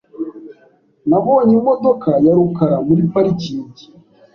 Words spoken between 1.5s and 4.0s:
imodoka ya rukara muri parikingi.